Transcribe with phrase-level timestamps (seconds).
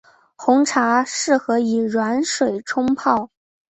[0.35, 3.29] 红茶适合以软水冲泡。